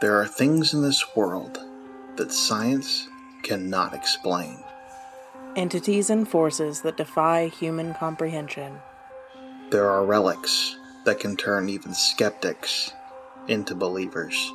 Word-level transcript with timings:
There 0.00 0.18
are 0.18 0.26
things 0.26 0.72
in 0.72 0.80
this 0.80 1.14
world 1.14 1.58
that 2.16 2.32
science 2.32 3.06
cannot 3.42 3.92
explain. 3.92 4.56
Entities 5.56 6.08
and 6.08 6.26
forces 6.26 6.80
that 6.80 6.96
defy 6.96 7.48
human 7.48 7.92
comprehension. 7.92 8.78
There 9.68 9.90
are 9.90 10.06
relics 10.06 10.78
that 11.04 11.20
can 11.20 11.36
turn 11.36 11.68
even 11.68 11.92
skeptics 11.92 12.94
into 13.46 13.74
believers. 13.74 14.50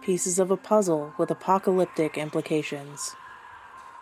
Pieces 0.00 0.38
of 0.38 0.50
a 0.50 0.56
puzzle 0.56 1.12
with 1.18 1.30
apocalyptic 1.30 2.16
implications. 2.16 3.14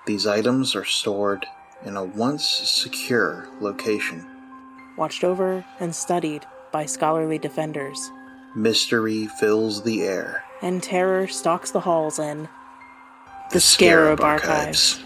These 0.06 0.28
items 0.28 0.76
are 0.76 0.84
stored 0.84 1.44
in 1.84 1.96
a 1.96 2.04
once 2.04 2.48
secure 2.48 3.48
location. 3.60 4.24
Watched 4.96 5.24
over 5.24 5.64
and 5.80 5.92
studied 5.92 6.46
by 6.70 6.86
scholarly 6.86 7.38
defenders. 7.38 8.12
Mystery 8.54 9.26
fills 9.26 9.82
the 9.82 10.02
air. 10.02 10.44
And 10.62 10.80
terror 10.80 11.26
stalks 11.26 11.72
the 11.72 11.80
halls 11.80 12.20
in 12.20 12.48
The 13.50 13.60
Scarab 13.60 14.18
Scarab 14.18 14.20
Archives. 14.20 14.94
Archives. 14.94 15.04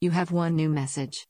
You 0.00 0.12
have 0.12 0.30
one 0.30 0.54
new 0.54 0.68
message. 0.68 1.26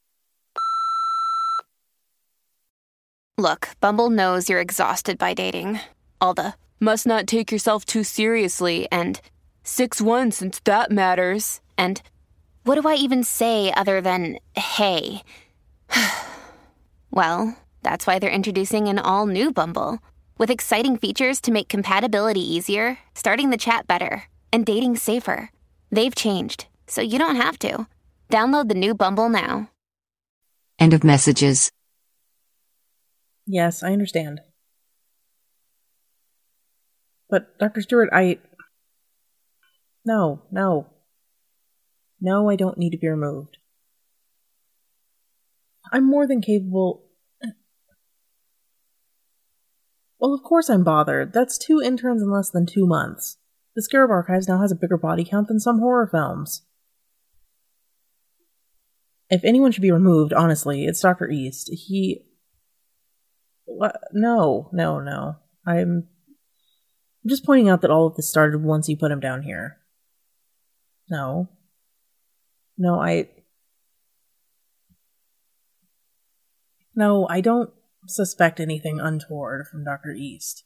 Look, 3.38 3.70
Bumble 3.80 4.10
knows 4.10 4.50
you're 4.50 4.60
exhausted 4.60 5.16
by 5.16 5.32
dating. 5.32 5.80
All 6.20 6.34
the 6.34 6.52
must 6.78 7.06
not 7.06 7.26
take 7.26 7.50
yourself 7.50 7.86
too 7.86 8.04
seriously 8.04 8.86
and 8.92 9.20
6 9.68 10.00
1 10.00 10.30
since 10.30 10.60
that 10.60 10.90
matters. 10.90 11.60
And 11.76 12.00
what 12.64 12.80
do 12.80 12.88
I 12.88 12.94
even 12.94 13.22
say 13.22 13.70
other 13.72 14.00
than 14.00 14.38
hey? 14.56 15.22
well, 17.10 17.56
that's 17.82 18.06
why 18.06 18.18
they're 18.18 18.30
introducing 18.30 18.88
an 18.88 18.98
all 18.98 19.26
new 19.26 19.52
Bumble 19.52 19.98
with 20.38 20.50
exciting 20.50 20.96
features 20.96 21.40
to 21.42 21.52
make 21.52 21.68
compatibility 21.68 22.40
easier, 22.40 22.98
starting 23.14 23.50
the 23.50 23.58
chat 23.58 23.86
better, 23.86 24.24
and 24.52 24.64
dating 24.64 24.96
safer. 24.96 25.50
They've 25.90 26.14
changed, 26.14 26.66
so 26.86 27.02
you 27.02 27.18
don't 27.18 27.36
have 27.36 27.58
to. 27.60 27.86
Download 28.30 28.68
the 28.68 28.74
new 28.74 28.94
Bumble 28.94 29.28
now. 29.28 29.70
End 30.78 30.94
of 30.94 31.04
messages. 31.04 31.70
Yes, 33.46 33.82
I 33.82 33.92
understand. 33.92 34.40
But, 37.28 37.58
Dr. 37.58 37.82
Stewart, 37.82 38.08
I. 38.12 38.38
No, 40.08 40.40
no. 40.50 40.86
No, 42.18 42.48
I 42.48 42.56
don't 42.56 42.78
need 42.78 42.92
to 42.92 42.96
be 42.96 43.08
removed. 43.08 43.58
I'm 45.92 46.08
more 46.08 46.26
than 46.26 46.40
capable. 46.40 47.04
Uh, 47.44 47.50
well, 50.18 50.32
of 50.32 50.42
course 50.42 50.70
I'm 50.70 50.82
bothered. 50.82 51.34
That's 51.34 51.58
two 51.58 51.82
interns 51.82 52.22
in 52.22 52.30
less 52.30 52.48
than 52.48 52.64
two 52.64 52.86
months. 52.86 53.36
The 53.76 53.82
Scarab 53.82 54.10
Archives 54.10 54.48
now 54.48 54.62
has 54.62 54.72
a 54.72 54.76
bigger 54.76 54.96
body 54.96 55.26
count 55.26 55.46
than 55.46 55.60
some 55.60 55.78
horror 55.78 56.08
films. 56.10 56.62
If 59.28 59.44
anyone 59.44 59.72
should 59.72 59.82
be 59.82 59.92
removed, 59.92 60.32
honestly, 60.32 60.86
it's 60.86 61.02
Dr. 61.02 61.28
East. 61.28 61.68
He. 61.70 62.22
No, 64.14 64.70
no, 64.72 65.00
no. 65.00 65.36
I'm. 65.66 66.08
I'm 67.22 67.28
just 67.28 67.44
pointing 67.44 67.68
out 67.68 67.82
that 67.82 67.90
all 67.90 68.06
of 68.06 68.14
this 68.14 68.30
started 68.30 68.62
once 68.62 68.88
you 68.88 68.96
put 68.96 69.12
him 69.12 69.20
down 69.20 69.42
here. 69.42 69.76
No. 71.10 71.48
No, 72.76 73.00
I. 73.00 73.28
No, 76.94 77.26
I 77.28 77.40
don't 77.40 77.70
suspect 78.06 78.60
anything 78.60 79.00
untoward 79.00 79.66
from 79.68 79.84
Dr. 79.84 80.12
East. 80.12 80.64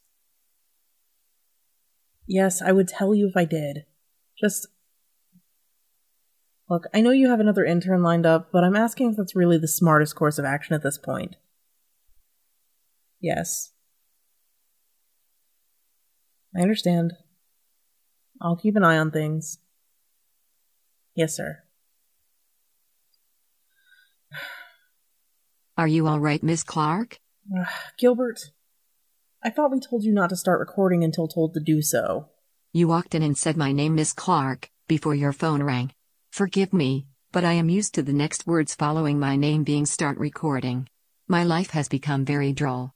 Yes, 2.26 2.62
I 2.62 2.72
would 2.72 2.88
tell 2.88 3.14
you 3.14 3.26
if 3.26 3.36
I 3.36 3.44
did. 3.44 3.84
Just. 4.38 4.68
Look, 6.68 6.86
I 6.94 7.00
know 7.00 7.10
you 7.10 7.28
have 7.28 7.40
another 7.40 7.64
intern 7.64 8.02
lined 8.02 8.24
up, 8.24 8.50
but 8.50 8.64
I'm 8.64 8.76
asking 8.76 9.10
if 9.10 9.16
that's 9.16 9.36
really 9.36 9.58
the 9.58 9.68
smartest 9.68 10.14
course 10.16 10.38
of 10.38 10.44
action 10.44 10.74
at 10.74 10.82
this 10.82 10.96
point. 10.96 11.36
Yes. 13.20 13.72
I 16.56 16.60
understand. 16.60 17.14
I'll 18.40 18.56
keep 18.56 18.76
an 18.76 18.84
eye 18.84 18.98
on 18.98 19.10
things. 19.10 19.58
Yes, 21.14 21.36
sir. 21.36 21.62
Are 25.76 25.88
you 25.88 26.06
all 26.06 26.20
right, 26.20 26.42
Miss 26.42 26.62
Clark? 26.62 27.18
Gilbert, 27.98 28.52
I 29.42 29.50
thought 29.50 29.72
we 29.72 29.80
told 29.80 30.04
you 30.04 30.12
not 30.12 30.30
to 30.30 30.36
start 30.36 30.60
recording 30.60 31.02
until 31.02 31.26
told 31.26 31.54
to 31.54 31.60
do 31.60 31.82
so. 31.82 32.28
You 32.72 32.88
walked 32.88 33.14
in 33.14 33.22
and 33.22 33.36
said 33.36 33.56
my 33.56 33.72
name, 33.72 33.94
Miss 33.94 34.12
Clark, 34.12 34.70
before 34.86 35.14
your 35.14 35.32
phone 35.32 35.62
rang. 35.62 35.92
Forgive 36.30 36.72
me, 36.72 37.06
but 37.32 37.44
I 37.44 37.52
am 37.52 37.68
used 37.68 37.94
to 37.94 38.02
the 38.02 38.12
next 38.12 38.46
words 38.46 38.74
following 38.74 39.18
my 39.18 39.36
name 39.36 39.64
being 39.64 39.84
start 39.84 40.16
recording. 40.18 40.88
My 41.28 41.44
life 41.44 41.70
has 41.70 41.88
become 41.88 42.24
very 42.24 42.52
droll. 42.52 42.92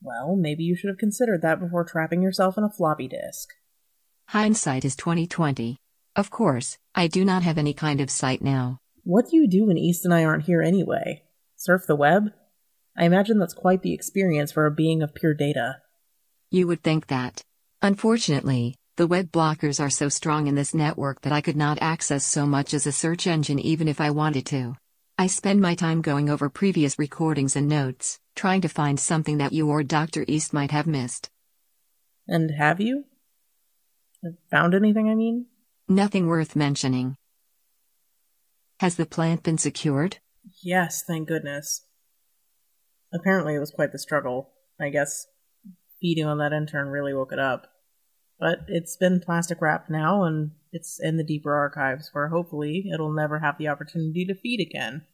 Well, 0.00 0.36
maybe 0.36 0.62
you 0.62 0.76
should 0.76 0.88
have 0.88 0.98
considered 0.98 1.42
that 1.42 1.60
before 1.60 1.84
trapping 1.84 2.22
yourself 2.22 2.56
in 2.56 2.64
a 2.64 2.70
floppy 2.70 3.08
disk. 3.08 3.50
Hindsight 4.28 4.84
is 4.84 4.94
2020. 4.94 5.78
Of 6.18 6.30
course, 6.30 6.78
I 6.96 7.06
do 7.06 7.24
not 7.24 7.44
have 7.44 7.58
any 7.58 7.72
kind 7.72 8.00
of 8.00 8.10
sight 8.10 8.42
now. 8.42 8.80
What 9.04 9.30
do 9.30 9.36
you 9.36 9.46
do 9.46 9.66
when 9.66 9.78
East 9.78 10.04
and 10.04 10.12
I 10.12 10.24
aren't 10.24 10.46
here 10.46 10.60
anyway? 10.60 11.22
Surf 11.54 11.82
the 11.86 11.94
web? 11.94 12.32
I 12.96 13.04
imagine 13.04 13.38
that's 13.38 13.54
quite 13.54 13.82
the 13.82 13.94
experience 13.94 14.50
for 14.50 14.66
a 14.66 14.72
being 14.72 15.00
of 15.00 15.14
pure 15.14 15.32
data. 15.32 15.76
You 16.50 16.66
would 16.66 16.82
think 16.82 17.06
that. 17.06 17.44
Unfortunately, 17.82 18.74
the 18.96 19.06
web 19.06 19.30
blockers 19.30 19.78
are 19.78 19.90
so 19.90 20.08
strong 20.08 20.48
in 20.48 20.56
this 20.56 20.74
network 20.74 21.20
that 21.20 21.32
I 21.32 21.40
could 21.40 21.56
not 21.56 21.78
access 21.80 22.24
so 22.24 22.46
much 22.46 22.74
as 22.74 22.84
a 22.84 22.90
search 22.90 23.28
engine 23.28 23.60
even 23.60 23.86
if 23.86 24.00
I 24.00 24.10
wanted 24.10 24.44
to. 24.46 24.74
I 25.16 25.28
spend 25.28 25.60
my 25.60 25.76
time 25.76 26.02
going 26.02 26.28
over 26.28 26.50
previous 26.50 26.98
recordings 26.98 27.54
and 27.54 27.68
notes, 27.68 28.18
trying 28.34 28.62
to 28.62 28.68
find 28.68 28.98
something 28.98 29.38
that 29.38 29.52
you 29.52 29.68
or 29.68 29.84
Dr. 29.84 30.24
East 30.26 30.52
might 30.52 30.72
have 30.72 30.88
missed. 30.88 31.30
And 32.26 32.50
have 32.58 32.80
you? 32.80 33.04
Found 34.50 34.74
anything, 34.74 35.08
I 35.08 35.14
mean? 35.14 35.46
Nothing 35.88 36.26
worth 36.26 36.54
mentioning. 36.54 37.16
Has 38.80 38.96
the 38.96 39.06
plant 39.06 39.42
been 39.42 39.58
secured? 39.58 40.18
Yes, 40.62 41.02
thank 41.02 41.28
goodness. 41.28 41.86
Apparently, 43.12 43.54
it 43.54 43.60
was 43.60 43.70
quite 43.70 43.92
the 43.92 43.98
struggle. 43.98 44.50
I 44.80 44.90
guess 44.90 45.26
feeding 46.00 46.26
on 46.26 46.38
that 46.38 46.52
intern 46.52 46.88
really 46.88 47.14
woke 47.14 47.32
it 47.32 47.38
up. 47.38 47.68
But 48.38 48.60
it's 48.68 48.96
been 48.96 49.20
plastic 49.20 49.60
wrapped 49.60 49.90
now, 49.90 50.24
and 50.24 50.52
it's 50.72 51.00
in 51.00 51.16
the 51.16 51.24
deeper 51.24 51.54
archives 51.54 52.10
where 52.12 52.28
hopefully 52.28 52.84
it'll 52.92 53.12
never 53.12 53.40
have 53.40 53.58
the 53.58 53.68
opportunity 53.68 54.24
to 54.26 54.34
feed 54.34 54.60
again. 54.60 55.06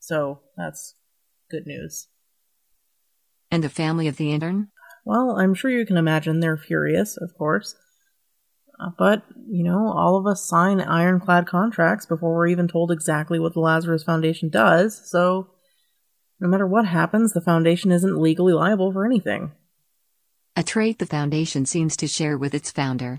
So 0.00 0.40
that's 0.56 0.96
good 1.50 1.66
news. 1.66 2.08
And 3.50 3.64
the 3.64 3.70
family 3.70 4.08
of 4.08 4.16
the 4.16 4.32
intern? 4.32 4.68
Well, 5.04 5.38
I'm 5.38 5.54
sure 5.54 5.70
you 5.70 5.86
can 5.86 5.96
imagine 5.96 6.40
they're 6.40 6.58
furious, 6.58 7.16
of 7.16 7.34
course. 7.38 7.74
But, 8.98 9.24
you 9.48 9.64
know, 9.64 9.92
all 9.92 10.16
of 10.16 10.26
us 10.26 10.44
sign 10.44 10.80
ironclad 10.80 11.46
contracts 11.46 12.06
before 12.06 12.34
we're 12.34 12.46
even 12.46 12.68
told 12.68 12.92
exactly 12.92 13.38
what 13.38 13.54
the 13.54 13.60
Lazarus 13.60 14.04
Foundation 14.04 14.48
does, 14.48 15.10
so 15.10 15.50
no 16.40 16.48
matter 16.48 16.66
what 16.66 16.86
happens, 16.86 17.32
the 17.32 17.40
Foundation 17.40 17.90
isn't 17.90 18.20
legally 18.20 18.52
liable 18.52 18.92
for 18.92 19.04
anything. 19.04 19.52
A 20.54 20.62
trait 20.62 20.98
the 20.98 21.06
Foundation 21.06 21.66
seems 21.66 21.96
to 21.96 22.06
share 22.06 22.38
with 22.38 22.54
its 22.54 22.70
founder. 22.70 23.18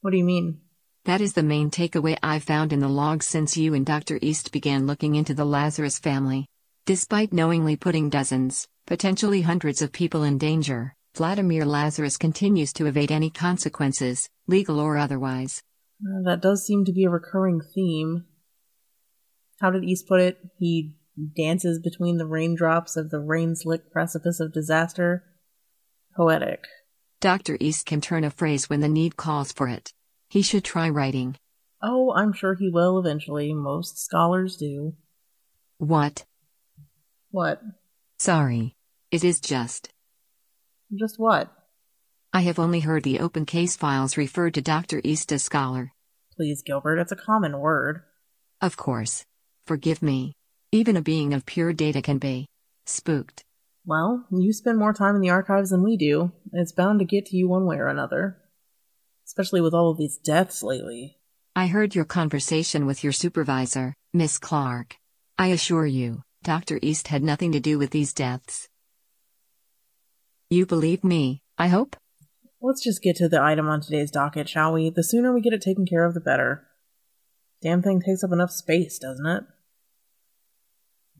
What 0.00 0.12
do 0.12 0.16
you 0.16 0.24
mean? 0.24 0.60
That 1.04 1.20
is 1.20 1.32
the 1.32 1.42
main 1.42 1.70
takeaway 1.70 2.16
I've 2.22 2.44
found 2.44 2.72
in 2.72 2.80
the 2.80 2.88
logs 2.88 3.26
since 3.26 3.56
you 3.56 3.74
and 3.74 3.84
Dr. 3.84 4.18
East 4.22 4.52
began 4.52 4.86
looking 4.86 5.14
into 5.14 5.34
the 5.34 5.44
Lazarus 5.44 5.98
family. 5.98 6.46
Despite 6.86 7.32
knowingly 7.32 7.76
putting 7.76 8.10
dozens, 8.10 8.68
potentially 8.86 9.42
hundreds 9.42 9.82
of 9.82 9.92
people 9.92 10.22
in 10.22 10.38
danger, 10.38 10.94
Vladimir 11.14 11.64
Lazarus 11.64 12.16
continues 12.16 12.72
to 12.74 12.86
evade 12.86 13.10
any 13.10 13.30
consequences, 13.30 14.28
legal 14.46 14.78
or 14.78 14.96
otherwise. 14.96 15.62
Uh, 16.02 16.22
that 16.24 16.40
does 16.40 16.64
seem 16.64 16.84
to 16.84 16.92
be 16.92 17.04
a 17.04 17.10
recurring 17.10 17.60
theme. 17.74 18.24
How 19.60 19.70
did 19.70 19.84
East 19.84 20.06
put 20.08 20.20
it? 20.20 20.38
He 20.58 20.94
dances 21.36 21.78
between 21.78 22.16
the 22.16 22.26
raindrops 22.26 22.96
of 22.96 23.10
the 23.10 23.20
rain 23.20 23.54
slick 23.54 23.92
precipice 23.92 24.40
of 24.40 24.54
disaster. 24.54 25.24
Poetic. 26.16 26.64
Dr. 27.20 27.58
East 27.60 27.84
can 27.84 28.00
turn 28.00 28.24
a 28.24 28.30
phrase 28.30 28.70
when 28.70 28.80
the 28.80 28.88
need 28.88 29.16
calls 29.16 29.52
for 29.52 29.68
it. 29.68 29.92
He 30.28 30.42
should 30.42 30.64
try 30.64 30.88
writing. 30.88 31.36
Oh, 31.82 32.14
I'm 32.14 32.32
sure 32.32 32.54
he 32.54 32.70
will 32.70 32.98
eventually. 32.98 33.52
Most 33.52 33.98
scholars 33.98 34.56
do. 34.56 34.94
What? 35.78 36.24
What? 37.30 37.60
Sorry. 38.18 38.76
It 39.10 39.24
is 39.24 39.40
just. 39.40 39.90
Just 40.98 41.18
what? 41.18 41.52
I 42.32 42.42
have 42.42 42.58
only 42.58 42.80
heard 42.80 43.02
the 43.02 43.20
open 43.20 43.46
case 43.46 43.76
files 43.76 44.16
referred 44.16 44.54
to 44.54 44.62
Dr. 44.62 45.00
East 45.04 45.32
as 45.32 45.42
scholar. 45.42 45.92
Please, 46.36 46.62
Gilbert, 46.62 46.98
it's 46.98 47.12
a 47.12 47.16
common 47.16 47.58
word. 47.58 48.02
Of 48.60 48.76
course. 48.76 49.24
Forgive 49.66 50.02
me. 50.02 50.32
Even 50.72 50.96
a 50.96 51.02
being 51.02 51.34
of 51.34 51.46
pure 51.46 51.72
data 51.72 52.02
can 52.02 52.18
be 52.18 52.46
spooked. 52.86 53.44
Well, 53.84 54.26
you 54.30 54.52
spend 54.52 54.78
more 54.78 54.92
time 54.92 55.14
in 55.14 55.20
the 55.20 55.30
archives 55.30 55.70
than 55.70 55.82
we 55.82 55.96
do. 55.96 56.32
It's 56.52 56.72
bound 56.72 56.98
to 57.00 57.04
get 57.04 57.26
to 57.26 57.36
you 57.36 57.48
one 57.48 57.66
way 57.66 57.76
or 57.76 57.88
another. 57.88 58.38
Especially 59.26 59.60
with 59.60 59.74
all 59.74 59.90
of 59.90 59.98
these 59.98 60.18
deaths 60.18 60.62
lately. 60.62 61.18
I 61.54 61.66
heard 61.66 61.94
your 61.94 62.04
conversation 62.04 62.86
with 62.86 63.02
your 63.02 63.12
supervisor, 63.12 63.94
Miss 64.12 64.38
Clark. 64.38 64.96
I 65.38 65.48
assure 65.48 65.86
you, 65.86 66.22
Dr. 66.42 66.78
East 66.82 67.08
had 67.08 67.22
nothing 67.22 67.52
to 67.52 67.60
do 67.60 67.78
with 67.78 67.90
these 67.90 68.12
deaths. 68.12 68.68
You 70.52 70.66
believe 70.66 71.04
me, 71.04 71.44
I 71.56 71.68
hope? 71.68 71.94
Let's 72.60 72.82
just 72.82 73.02
get 73.02 73.14
to 73.16 73.28
the 73.28 73.40
item 73.40 73.68
on 73.68 73.80
today's 73.80 74.10
docket, 74.10 74.48
shall 74.48 74.72
we? 74.72 74.90
The 74.90 75.04
sooner 75.04 75.32
we 75.32 75.40
get 75.40 75.52
it 75.52 75.62
taken 75.62 75.86
care 75.86 76.04
of, 76.04 76.12
the 76.12 76.20
better. 76.20 76.66
Damn 77.62 77.82
thing 77.82 78.02
takes 78.02 78.24
up 78.24 78.32
enough 78.32 78.50
space, 78.50 78.98
doesn't 78.98 79.26
it? 79.26 79.44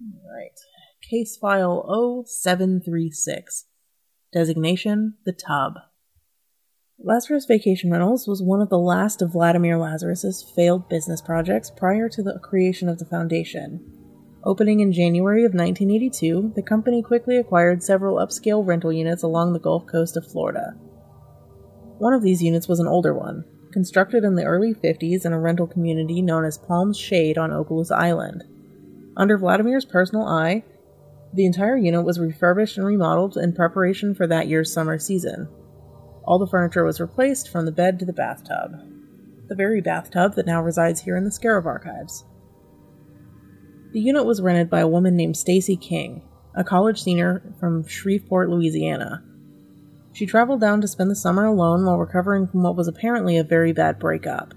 Alright. 0.02 0.58
Case 1.08 1.36
file 1.36 2.24
0736. 2.26 3.66
Designation 4.32 5.14
The 5.24 5.32
Tub. 5.32 5.74
Lazarus 6.98 7.46
Vacation 7.46 7.92
Rentals 7.92 8.26
was 8.26 8.42
one 8.42 8.60
of 8.60 8.68
the 8.68 8.78
last 8.78 9.22
of 9.22 9.32
Vladimir 9.32 9.78
Lazarus's 9.78 10.42
failed 10.56 10.88
business 10.88 11.22
projects 11.22 11.70
prior 11.70 12.08
to 12.08 12.22
the 12.24 12.40
creation 12.42 12.88
of 12.88 12.98
the 12.98 13.06
foundation. 13.06 13.99
Opening 14.42 14.80
in 14.80 14.90
January 14.90 15.44
of 15.44 15.52
1982, 15.52 16.52
the 16.56 16.62
company 16.62 17.02
quickly 17.02 17.36
acquired 17.36 17.82
several 17.82 18.16
upscale 18.16 18.66
rental 18.66 18.90
units 18.90 19.22
along 19.22 19.52
the 19.52 19.58
Gulf 19.58 19.86
Coast 19.86 20.16
of 20.16 20.26
Florida. 20.26 20.72
One 21.98 22.14
of 22.14 22.22
these 22.22 22.42
units 22.42 22.66
was 22.66 22.80
an 22.80 22.86
older 22.86 23.12
one, 23.12 23.44
constructed 23.70 24.24
in 24.24 24.36
the 24.36 24.44
early 24.44 24.72
50s 24.72 25.26
in 25.26 25.34
a 25.34 25.38
rental 25.38 25.66
community 25.66 26.22
known 26.22 26.46
as 26.46 26.56
Palm's 26.56 26.98
Shade 26.98 27.36
on 27.36 27.50
Okaloosa 27.50 27.92
Island. 27.92 28.44
Under 29.14 29.36
Vladimir's 29.36 29.84
personal 29.84 30.26
eye, 30.26 30.64
the 31.34 31.44
entire 31.44 31.76
unit 31.76 32.06
was 32.06 32.18
refurbished 32.18 32.78
and 32.78 32.86
remodeled 32.86 33.36
in 33.36 33.52
preparation 33.52 34.14
for 34.14 34.26
that 34.26 34.48
year's 34.48 34.72
summer 34.72 34.98
season. 34.98 35.48
All 36.24 36.38
the 36.38 36.46
furniture 36.46 36.84
was 36.84 36.98
replaced 36.98 37.50
from 37.50 37.66
the 37.66 37.72
bed 37.72 37.98
to 37.98 38.06
the 38.06 38.12
bathtub. 38.14 38.72
The 39.48 39.54
very 39.54 39.82
bathtub 39.82 40.34
that 40.36 40.46
now 40.46 40.62
resides 40.62 41.02
here 41.02 41.16
in 41.16 41.24
the 41.24 41.30
Scarab 41.30 41.66
Archives. 41.66 42.24
The 43.92 44.00
unit 44.00 44.24
was 44.24 44.40
rented 44.40 44.70
by 44.70 44.80
a 44.80 44.88
woman 44.88 45.16
named 45.16 45.36
Stacy 45.36 45.76
King, 45.76 46.22
a 46.54 46.62
college 46.62 47.02
senior 47.02 47.42
from 47.58 47.86
Shreveport, 47.86 48.48
Louisiana. 48.48 49.24
She 50.12 50.26
traveled 50.26 50.60
down 50.60 50.80
to 50.80 50.88
spend 50.88 51.10
the 51.10 51.16
summer 51.16 51.44
alone 51.44 51.84
while 51.84 51.98
recovering 51.98 52.46
from 52.46 52.62
what 52.62 52.76
was 52.76 52.86
apparently 52.86 53.36
a 53.36 53.44
very 53.44 53.72
bad 53.72 53.98
breakup. 53.98 54.54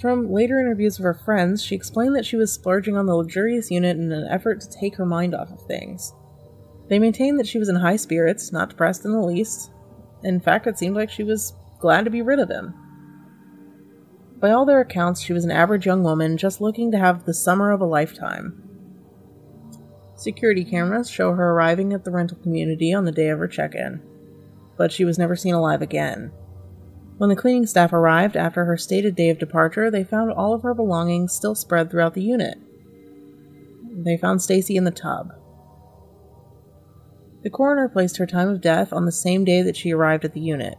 From 0.00 0.30
later 0.30 0.58
interviews 0.58 0.98
of 0.98 1.04
her 1.04 1.14
friends, 1.14 1.62
she 1.62 1.74
explained 1.74 2.14
that 2.16 2.26
she 2.26 2.36
was 2.36 2.52
splurging 2.52 2.96
on 2.96 3.06
the 3.06 3.14
luxurious 3.14 3.70
unit 3.70 3.96
in 3.96 4.12
an 4.12 4.26
effort 4.28 4.60
to 4.60 4.70
take 4.70 4.96
her 4.96 5.06
mind 5.06 5.34
off 5.34 5.50
of 5.50 5.62
things. 5.62 6.12
They 6.88 6.98
maintained 6.98 7.38
that 7.38 7.46
she 7.46 7.58
was 7.58 7.68
in 7.68 7.76
high 7.76 7.96
spirits, 7.96 8.52
not 8.52 8.70
depressed 8.70 9.04
in 9.04 9.12
the 9.12 9.20
least. 9.20 9.70
In 10.24 10.40
fact, 10.40 10.66
it 10.66 10.78
seemed 10.78 10.96
like 10.96 11.10
she 11.10 11.22
was 11.22 11.54
glad 11.78 12.04
to 12.04 12.10
be 12.10 12.22
rid 12.22 12.38
of 12.38 12.50
him. 12.50 12.74
By 14.40 14.50
all 14.50 14.64
their 14.64 14.80
accounts, 14.80 15.20
she 15.20 15.34
was 15.34 15.44
an 15.44 15.50
average 15.50 15.84
young 15.84 16.02
woman 16.02 16.38
just 16.38 16.62
looking 16.62 16.90
to 16.92 16.98
have 16.98 17.24
the 17.24 17.34
summer 17.34 17.70
of 17.70 17.82
a 17.82 17.86
lifetime. 17.86 18.62
Security 20.16 20.64
cameras 20.64 21.10
show 21.10 21.34
her 21.34 21.50
arriving 21.50 21.92
at 21.92 22.04
the 22.04 22.10
rental 22.10 22.38
community 22.38 22.92
on 22.92 23.04
the 23.04 23.12
day 23.12 23.28
of 23.28 23.38
her 23.38 23.48
check 23.48 23.74
in, 23.74 24.02
but 24.76 24.92
she 24.92 25.04
was 25.04 25.18
never 25.18 25.36
seen 25.36 25.54
alive 25.54 25.82
again. 25.82 26.32
When 27.18 27.28
the 27.28 27.36
cleaning 27.36 27.66
staff 27.66 27.92
arrived 27.92 28.34
after 28.34 28.64
her 28.64 28.78
stated 28.78 29.14
day 29.14 29.28
of 29.28 29.38
departure, 29.38 29.90
they 29.90 30.04
found 30.04 30.32
all 30.32 30.54
of 30.54 30.62
her 30.62 30.72
belongings 30.72 31.34
still 31.34 31.54
spread 31.54 31.90
throughout 31.90 32.14
the 32.14 32.22
unit. 32.22 32.58
They 33.92 34.16
found 34.16 34.40
Stacy 34.40 34.76
in 34.76 34.84
the 34.84 34.90
tub. 34.90 35.34
The 37.42 37.50
coroner 37.50 37.88
placed 37.88 38.16
her 38.16 38.26
time 38.26 38.48
of 38.48 38.62
death 38.62 38.90
on 38.92 39.04
the 39.04 39.12
same 39.12 39.44
day 39.44 39.60
that 39.60 39.76
she 39.76 39.92
arrived 39.92 40.24
at 40.24 40.32
the 40.32 40.40
unit. 40.40 40.78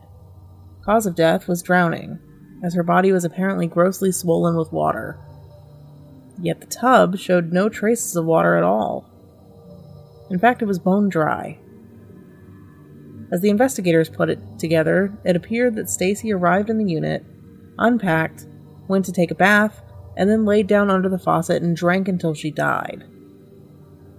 Cause 0.83 1.05
of 1.05 1.15
death 1.15 1.47
was 1.47 1.61
drowning, 1.61 2.19
as 2.63 2.73
her 2.73 2.83
body 2.83 3.11
was 3.11 3.25
apparently 3.25 3.67
grossly 3.67 4.11
swollen 4.11 4.55
with 4.55 4.71
water. 4.71 5.17
Yet 6.39 6.61
the 6.61 6.67
tub 6.67 7.17
showed 7.17 7.51
no 7.51 7.69
traces 7.69 8.15
of 8.15 8.25
water 8.25 8.55
at 8.55 8.63
all. 8.63 9.09
In 10.29 10.39
fact, 10.39 10.61
it 10.61 10.65
was 10.65 10.79
bone 10.79 11.09
dry. 11.09 11.59
As 13.31 13.41
the 13.41 13.49
investigators 13.49 14.09
put 14.09 14.29
it 14.29 14.39
together, 14.57 15.17
it 15.23 15.35
appeared 15.35 15.75
that 15.75 15.89
Stacy 15.89 16.33
arrived 16.33 16.69
in 16.69 16.77
the 16.77 16.91
unit, 16.91 17.25
unpacked, 17.77 18.45
went 18.87 19.05
to 19.05 19.11
take 19.11 19.31
a 19.31 19.35
bath, 19.35 19.81
and 20.17 20.29
then 20.29 20.45
laid 20.45 20.67
down 20.67 20.89
under 20.89 21.07
the 21.07 21.19
faucet 21.19 21.61
and 21.63 21.75
drank 21.75 22.07
until 22.07 22.33
she 22.33 22.51
died. 22.51 23.05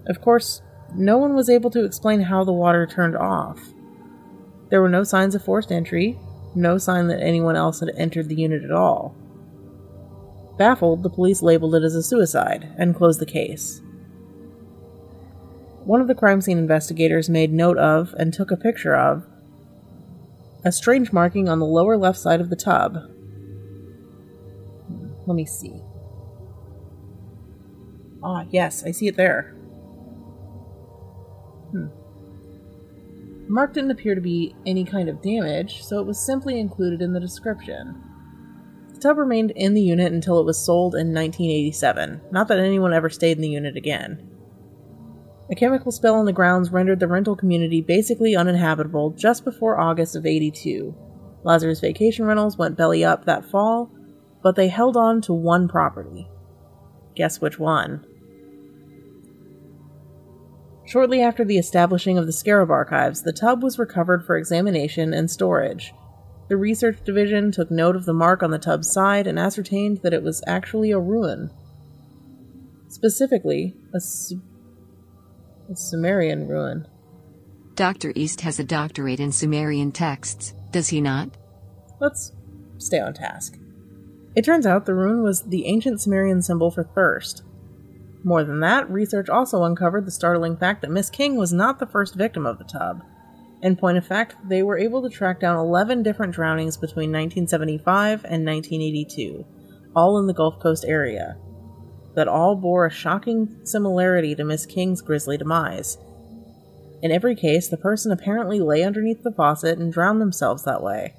Of 0.06 0.20
course, 0.20 0.62
no 0.94 1.18
one 1.18 1.34
was 1.34 1.50
able 1.50 1.70
to 1.70 1.84
explain 1.84 2.20
how 2.20 2.44
the 2.44 2.52
water 2.52 2.86
turned 2.86 3.16
off. 3.16 3.60
There 4.70 4.80
were 4.80 4.88
no 4.88 5.04
signs 5.04 5.34
of 5.34 5.44
forced 5.44 5.70
entry, 5.70 6.18
no 6.54 6.78
sign 6.78 7.08
that 7.08 7.22
anyone 7.22 7.56
else 7.56 7.80
had 7.80 7.90
entered 7.96 8.28
the 8.28 8.34
unit 8.34 8.62
at 8.64 8.70
all. 8.70 9.14
Baffled, 10.58 11.02
the 11.02 11.10
police 11.10 11.42
labeled 11.42 11.74
it 11.74 11.82
as 11.82 11.94
a 11.94 12.02
suicide 12.02 12.74
and 12.78 12.94
closed 12.94 13.20
the 13.20 13.26
case. 13.26 13.80
One 15.84 16.00
of 16.00 16.06
the 16.06 16.14
crime 16.14 16.40
scene 16.40 16.58
investigators 16.58 17.28
made 17.28 17.52
note 17.52 17.78
of 17.78 18.14
and 18.18 18.32
took 18.32 18.50
a 18.50 18.56
picture 18.56 18.94
of 18.94 19.26
a 20.64 20.70
strange 20.70 21.12
marking 21.12 21.48
on 21.48 21.58
the 21.58 21.66
lower 21.66 21.96
left 21.96 22.18
side 22.18 22.40
of 22.40 22.50
the 22.50 22.56
tub. 22.56 22.98
Let 25.26 25.34
me 25.34 25.44
see. 25.44 25.82
Ah, 28.22 28.44
yes, 28.50 28.84
I 28.84 28.92
see 28.92 29.08
it 29.08 29.16
there. 29.16 29.54
Mark 33.52 33.74
didn't 33.74 33.90
appear 33.90 34.14
to 34.14 34.20
be 34.20 34.56
any 34.66 34.82
kind 34.82 35.10
of 35.10 35.20
damage, 35.20 35.84
so 35.84 36.00
it 36.00 36.06
was 36.06 36.24
simply 36.24 36.58
included 36.58 37.02
in 37.02 37.12
the 37.12 37.20
description. 37.20 38.02
The 38.94 39.00
tub 39.00 39.18
remained 39.18 39.50
in 39.50 39.74
the 39.74 39.82
unit 39.82 40.10
until 40.10 40.40
it 40.40 40.46
was 40.46 40.64
sold 40.64 40.94
in 40.94 41.12
1987, 41.12 42.22
not 42.30 42.48
that 42.48 42.58
anyone 42.58 42.94
ever 42.94 43.10
stayed 43.10 43.36
in 43.36 43.42
the 43.42 43.50
unit 43.50 43.76
again. 43.76 44.26
A 45.50 45.54
chemical 45.54 45.92
spill 45.92 46.14
on 46.14 46.24
the 46.24 46.32
grounds 46.32 46.72
rendered 46.72 46.98
the 46.98 47.06
rental 47.06 47.36
community 47.36 47.82
basically 47.82 48.34
uninhabitable 48.34 49.10
just 49.10 49.44
before 49.44 49.78
August 49.78 50.16
of 50.16 50.24
82. 50.24 50.94
Lazarus 51.44 51.80
Vacation 51.80 52.24
Rentals 52.24 52.56
went 52.56 52.78
belly 52.78 53.04
up 53.04 53.26
that 53.26 53.44
fall, 53.44 53.90
but 54.42 54.56
they 54.56 54.68
held 54.68 54.96
on 54.96 55.20
to 55.22 55.34
one 55.34 55.68
property. 55.68 56.26
Guess 57.14 57.42
which 57.42 57.58
one? 57.58 58.06
Shortly 60.92 61.22
after 61.22 61.42
the 61.42 61.56
establishing 61.56 62.18
of 62.18 62.26
the 62.26 62.34
Scarab 62.34 62.70
Archives, 62.70 63.22
the 63.22 63.32
tub 63.32 63.62
was 63.62 63.78
recovered 63.78 64.26
for 64.26 64.36
examination 64.36 65.14
and 65.14 65.30
storage. 65.30 65.94
The 66.50 66.58
research 66.58 67.02
division 67.02 67.50
took 67.50 67.70
note 67.70 67.96
of 67.96 68.04
the 68.04 68.12
mark 68.12 68.42
on 68.42 68.50
the 68.50 68.58
tub's 68.58 68.92
side 68.92 69.26
and 69.26 69.38
ascertained 69.38 70.02
that 70.02 70.12
it 70.12 70.22
was 70.22 70.44
actually 70.46 70.90
a 70.90 70.98
rune. 70.98 71.50
Specifically, 72.88 73.74
a, 73.94 74.00
Su- 74.00 74.42
a 75.70 75.76
Sumerian 75.76 76.46
rune. 76.46 76.86
Dr. 77.74 78.12
East 78.14 78.42
has 78.42 78.58
a 78.58 78.64
doctorate 78.64 79.18
in 79.18 79.32
Sumerian 79.32 79.92
texts, 79.92 80.52
does 80.72 80.88
he 80.88 81.00
not? 81.00 81.30
Let's 82.02 82.32
stay 82.76 83.00
on 83.00 83.14
task. 83.14 83.56
It 84.36 84.44
turns 84.44 84.66
out 84.66 84.84
the 84.84 84.94
rune 84.94 85.22
was 85.22 85.40
the 85.40 85.64
ancient 85.64 86.02
Sumerian 86.02 86.42
symbol 86.42 86.70
for 86.70 86.84
thirst. 86.84 87.44
More 88.24 88.44
than 88.44 88.60
that, 88.60 88.90
research 88.90 89.28
also 89.28 89.64
uncovered 89.64 90.06
the 90.06 90.12
startling 90.12 90.56
fact 90.56 90.82
that 90.82 90.90
Miss 90.90 91.10
King 91.10 91.36
was 91.36 91.52
not 91.52 91.78
the 91.78 91.86
first 91.86 92.14
victim 92.14 92.46
of 92.46 92.58
the 92.58 92.64
tub. 92.64 93.02
In 93.62 93.76
point 93.76 93.98
of 93.98 94.06
fact, 94.06 94.36
they 94.48 94.62
were 94.62 94.78
able 94.78 95.02
to 95.02 95.08
track 95.08 95.40
down 95.40 95.56
11 95.56 96.02
different 96.02 96.34
drownings 96.34 96.76
between 96.76 97.10
1975 97.10 98.24
and 98.24 98.44
1982, 98.44 99.44
all 99.94 100.18
in 100.18 100.26
the 100.26 100.34
Gulf 100.34 100.60
Coast 100.60 100.84
area, 100.86 101.36
that 102.14 102.28
all 102.28 102.56
bore 102.56 102.86
a 102.86 102.90
shocking 102.90 103.60
similarity 103.64 104.34
to 104.34 104.44
Miss 104.44 104.66
King's 104.66 105.00
grisly 105.00 105.36
demise. 105.36 105.98
In 107.02 107.10
every 107.10 107.34
case, 107.34 107.68
the 107.68 107.76
person 107.76 108.12
apparently 108.12 108.60
lay 108.60 108.84
underneath 108.84 109.22
the 109.22 109.32
faucet 109.32 109.78
and 109.78 109.92
drowned 109.92 110.20
themselves 110.20 110.64
that 110.64 110.82
way. 110.82 111.14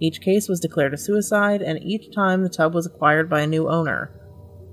Each 0.00 0.20
case 0.20 0.48
was 0.48 0.60
declared 0.60 0.94
a 0.94 0.98
suicide, 0.98 1.60
and 1.60 1.82
each 1.82 2.14
time 2.14 2.42
the 2.42 2.48
tub 2.48 2.72
was 2.74 2.86
acquired 2.86 3.28
by 3.28 3.40
a 3.40 3.46
new 3.46 3.68
owner. 3.68 4.17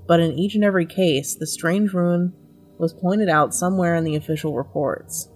But 0.06 0.20
in 0.20 0.38
each 0.38 0.54
and 0.54 0.64
every 0.64 0.86
case, 0.86 1.34
the 1.34 1.46
strange 1.46 1.92
rune 1.92 2.32
was 2.78 2.92
pointed 2.92 3.28
out 3.28 3.54
somewhere 3.54 3.94
in 3.94 4.04
the 4.04 4.16
official 4.16 4.54
reports. 4.54 5.28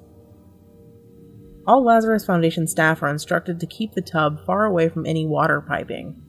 All 1.66 1.84
Lazarus 1.84 2.24
Foundation 2.24 2.66
staff 2.66 3.02
are 3.02 3.10
instructed 3.10 3.60
to 3.60 3.66
keep 3.66 3.92
the 3.92 4.02
tub 4.02 4.44
far 4.44 4.64
away 4.64 4.88
from 4.88 5.06
any 5.06 5.26
water 5.26 5.60
piping. 5.60 6.20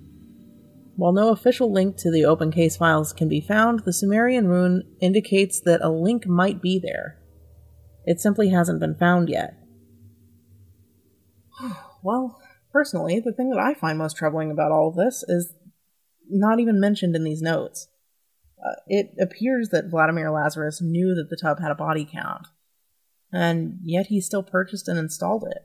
While 0.95 1.13
no 1.13 1.29
official 1.29 1.71
link 1.71 1.98
to 1.98 2.12
the 2.12 2.25
open 2.25 2.51
case 2.51 2.77
files 2.77 3.13
can 3.13 3.27
be 3.27 3.41
found, 3.41 3.81
the 3.81 3.93
Sumerian 3.93 4.48
rune 4.48 4.83
indicates 5.00 5.60
that 5.62 5.81
a 5.81 5.89
link 5.89 6.27
might 6.27 6.62
be 6.62 6.79
there. 6.79 7.17
It 8.05 8.19
simply 8.19 8.50
hasn't 8.50 8.79
been 8.79 8.95
found 8.95 9.29
yet. 9.29 9.55
Well, 12.03 12.41
personally, 12.74 13.19
the 13.19 13.31
thing 13.31 13.51
that 13.51 13.60
I 13.60 13.75
find 13.75 14.00
most 14.00 14.17
troubling 14.17 14.50
about 14.50 14.71
all 14.71 14.89
of 14.89 14.95
this 14.95 15.24
is 15.27 15.53
not 16.27 16.60
even 16.60 16.79
mentioned 16.79 17.15
in 17.15 17.24
these 17.24 17.43
notes. 17.43 17.89
Uh, 18.63 18.75
it 18.88 19.13
appears 19.20 19.70
that 19.70 19.89
Vladimir 19.89 20.30
Lazarus 20.30 20.82
knew 20.82 21.15
that 21.15 21.30
the 21.30 21.38
tub 21.41 21.60
had 21.60 21.72
a 21.72 21.75
body 21.75 22.08
count, 22.10 22.48
and 23.32 23.80
yet 23.84 24.08
he 24.08 24.22
still 24.22 24.44
purchased 24.44 24.88
and 24.88 25.00
installed 25.00 25.46
it. 25.50 25.63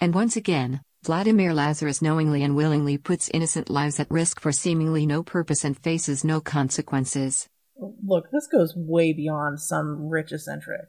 And 0.00 0.14
once 0.14 0.36
again, 0.36 0.80
Vladimir 1.04 1.54
Lazarus 1.54 2.02
knowingly 2.02 2.42
and 2.42 2.56
willingly 2.56 2.98
puts 2.98 3.28
innocent 3.30 3.70
lives 3.70 4.00
at 4.00 4.10
risk 4.10 4.40
for 4.40 4.52
seemingly 4.52 5.06
no 5.06 5.22
purpose 5.22 5.64
and 5.64 5.78
faces 5.78 6.24
no 6.24 6.40
consequences. 6.40 7.48
Look, 7.76 8.30
this 8.30 8.46
goes 8.46 8.74
way 8.76 9.12
beyond 9.12 9.60
some 9.60 10.08
rich 10.08 10.32
eccentric. 10.32 10.88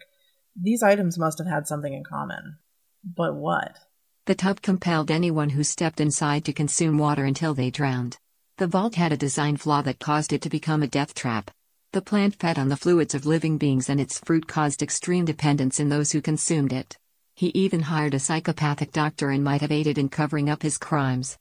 These 0.60 0.84
items 0.84 1.18
must 1.18 1.40
have 1.40 1.48
had 1.48 1.68
something 1.68 1.94
in 1.94 2.04
common. 2.04 2.58
But 3.04 3.36
what? 3.36 3.78
The 4.26 4.36
tub 4.36 4.62
compelled 4.62 5.12
anyone 5.12 5.50
who 5.50 5.64
stepped 5.64 6.00
inside 6.00 6.46
to 6.46 6.54
consume 6.54 6.98
water 6.98 7.26
until 7.26 7.54
they 7.54 7.70
drowned. 7.70 8.18
The 8.58 8.68
vault 8.68 8.94
had 8.94 9.12
a 9.12 9.18
design 9.18 9.58
flaw 9.58 9.82
that 9.82 10.00
caused 10.00 10.32
it 10.32 10.44
to 10.44 10.50
become 10.50 10.84
a 10.84 10.88
death 10.88 11.16
trap. 11.16 11.50
The 11.92 12.04
plant 12.04 12.36
fed 12.36 12.60
on 12.60 12.70
the 12.70 12.78
fluids 12.78 13.16
of 13.16 13.26
living 13.26 13.58
beings 13.58 13.90
and 13.90 14.00
its 14.00 14.20
fruit 14.20 14.48
caused 14.48 14.84
extreme 14.84 15.26
dependence 15.26 15.80
in 15.80 15.90
those 15.90 16.12
who 16.12 16.22
consumed 16.22 16.72
it. 16.72 16.96
He 17.34 17.48
even 17.56 17.82
hired 17.82 18.14
a 18.14 18.20
psychopathic 18.20 18.92
doctor 18.92 19.32
and 19.32 19.44
might 19.44 19.62
have 19.62 19.72
aided 19.72 19.98
in 19.98 20.10
covering 20.10 20.52
up 20.52 20.62
his 20.62 20.78
crimes. 20.78 21.40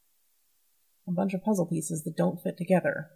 A 1.07 1.13
bunch 1.13 1.35
of 1.35 1.45
puzzle 1.45 1.67
pieces 1.67 2.03
that 2.05 2.17
don't 2.17 2.43
fit 2.43 2.57
together. 2.57 3.11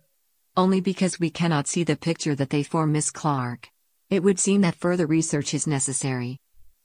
Only 0.58 0.82
because 0.82 1.18
we 1.18 1.30
cannot 1.30 1.66
see 1.66 1.82
the 1.82 1.96
picture 1.96 2.34
that 2.34 2.50
they 2.50 2.62
form, 2.62 2.92
Miss 2.92 3.10
Clark. 3.10 3.70
It 4.10 4.22
would 4.22 4.38
seem 4.38 4.60
that 4.60 4.74
further 4.74 5.06
research 5.06 5.54
is 5.54 5.66
necessary. 5.66 6.38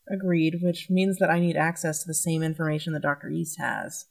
Agreed, 0.10 0.60
which 0.62 0.90
means 0.90 1.18
that 1.18 1.30
I 1.30 1.42
need 1.42 1.58
access 1.58 2.02
to 2.02 2.08
the 2.08 2.14
same 2.14 2.42
information 2.42 2.94
that 2.94 3.02
Dr. 3.02 3.30
East 3.30 3.60
has. 3.60 4.06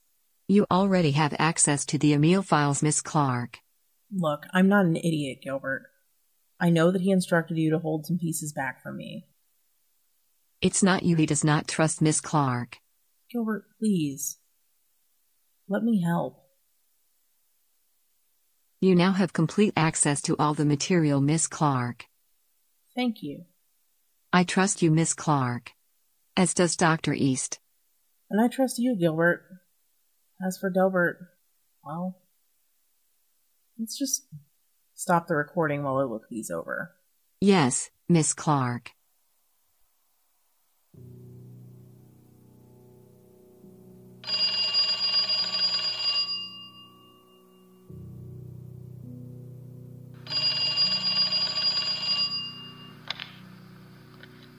You 0.51 0.65
already 0.69 1.11
have 1.11 1.33
access 1.39 1.85
to 1.85 1.97
the 1.97 2.11
Emil 2.11 2.41
files, 2.41 2.83
Miss 2.83 2.99
Clark. 2.99 3.59
Look, 4.13 4.45
I'm 4.53 4.67
not 4.67 4.83
an 4.83 4.97
idiot, 4.97 5.37
Gilbert. 5.41 5.83
I 6.59 6.69
know 6.69 6.91
that 6.91 6.99
he 6.99 7.09
instructed 7.09 7.57
you 7.57 7.69
to 7.69 7.79
hold 7.79 8.05
some 8.05 8.17
pieces 8.17 8.51
back 8.51 8.83
from 8.83 8.97
me. 8.97 9.27
It's 10.59 10.83
not 10.83 11.03
you 11.03 11.15
he 11.15 11.25
does 11.25 11.45
not 11.45 11.69
trust, 11.69 12.01
Miss 12.01 12.19
Clark. 12.19 12.79
Gilbert, 13.31 13.63
please. 13.79 14.39
Let 15.69 15.83
me 15.83 16.01
help. 16.01 16.43
You 18.81 18.93
now 18.93 19.13
have 19.13 19.31
complete 19.31 19.71
access 19.77 20.21
to 20.23 20.35
all 20.37 20.53
the 20.53 20.65
material, 20.65 21.21
Miss 21.21 21.47
Clark. 21.47 22.07
Thank 22.93 23.23
you. 23.23 23.45
I 24.33 24.43
trust 24.43 24.81
you, 24.81 24.91
Miss 24.91 25.13
Clark. 25.13 25.71
As 26.35 26.53
does 26.53 26.75
Dr. 26.75 27.13
East. 27.13 27.61
And 28.29 28.41
I 28.41 28.49
trust 28.49 28.79
you, 28.79 28.97
Gilbert. 28.97 29.60
As 30.43 30.57
for 30.57 30.71
Delbert, 30.71 31.19
well, 31.85 32.17
let's 33.77 33.95
just 33.95 34.25
stop 34.95 35.27
the 35.27 35.35
recording 35.35 35.83
while 35.83 35.97
I 35.97 36.03
look 36.03 36.29
these 36.29 36.49
over. 36.49 36.95
Yes, 37.39 37.91
Miss 38.09 38.33
Clark. 38.33 38.91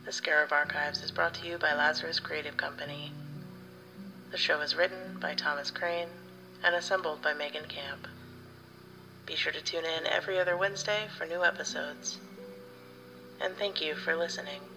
The 0.05 0.13
Scarab 0.13 0.53
Archives 0.53 1.03
is 1.03 1.11
brought 1.11 1.35
to 1.35 1.49
you 1.49 1.59
by 1.59 1.75
Lazarus 1.75 2.21
Creative 2.21 2.57
Company. 2.57 3.11
The 4.33 4.39
show 4.39 4.63
is 4.63 4.75
written 4.75 5.19
by 5.21 5.35
Thomas 5.35 5.71
Crane 5.71 6.09
and 6.65 6.75
assembled 6.75 7.21
by 7.21 7.35
Megan 7.35 7.67
Camp. 7.69 8.09
Be 9.27 9.37
sure 9.37 9.53
to 9.53 9.61
tune 9.61 9.85
in 9.85 10.07
every 10.07 10.41
other 10.41 10.57
Wednesday 10.57 11.07
for 11.19 11.27
new 11.27 11.45
episodes. 11.45 12.17
And 13.43 13.55
thank 13.59 13.83
you 13.83 13.95
for 13.95 14.17
listening. 14.17 14.72